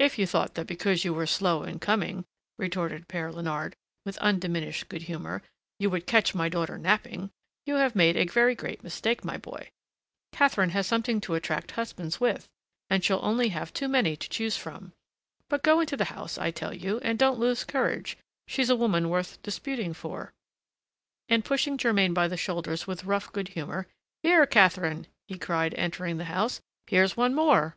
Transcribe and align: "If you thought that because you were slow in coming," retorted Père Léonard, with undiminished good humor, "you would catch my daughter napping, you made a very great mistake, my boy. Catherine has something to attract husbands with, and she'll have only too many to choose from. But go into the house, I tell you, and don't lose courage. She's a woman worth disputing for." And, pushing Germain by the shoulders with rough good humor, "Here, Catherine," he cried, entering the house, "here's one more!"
"If 0.00 0.18
you 0.18 0.26
thought 0.26 0.54
that 0.56 0.66
because 0.66 1.04
you 1.04 1.14
were 1.14 1.24
slow 1.24 1.62
in 1.62 1.78
coming," 1.78 2.24
retorted 2.58 3.06
Père 3.08 3.32
Léonard, 3.32 3.74
with 4.04 4.18
undiminished 4.18 4.88
good 4.88 5.02
humor, 5.02 5.40
"you 5.78 5.88
would 5.88 6.04
catch 6.08 6.34
my 6.34 6.48
daughter 6.48 6.76
napping, 6.76 7.30
you 7.64 7.76
made 7.94 8.16
a 8.16 8.24
very 8.26 8.56
great 8.56 8.82
mistake, 8.82 9.24
my 9.24 9.36
boy. 9.36 9.70
Catherine 10.32 10.70
has 10.70 10.88
something 10.88 11.20
to 11.20 11.36
attract 11.36 11.70
husbands 11.78 12.18
with, 12.18 12.48
and 12.90 13.04
she'll 13.04 13.20
have 13.20 13.24
only 13.24 13.48
too 13.72 13.86
many 13.86 14.16
to 14.16 14.28
choose 14.28 14.56
from. 14.56 14.92
But 15.48 15.62
go 15.62 15.78
into 15.78 15.96
the 15.96 16.06
house, 16.06 16.38
I 16.38 16.50
tell 16.50 16.74
you, 16.74 16.98
and 17.04 17.16
don't 17.16 17.38
lose 17.38 17.62
courage. 17.62 18.18
She's 18.48 18.68
a 18.68 18.74
woman 18.74 19.08
worth 19.10 19.40
disputing 19.44 19.94
for." 19.94 20.32
And, 21.28 21.44
pushing 21.44 21.78
Germain 21.78 22.12
by 22.12 22.26
the 22.26 22.36
shoulders 22.36 22.88
with 22.88 23.04
rough 23.04 23.32
good 23.32 23.46
humor, 23.50 23.86
"Here, 24.24 24.44
Catherine," 24.44 25.06
he 25.28 25.38
cried, 25.38 25.72
entering 25.74 26.16
the 26.16 26.24
house, 26.24 26.60
"here's 26.88 27.16
one 27.16 27.32
more!" 27.32 27.76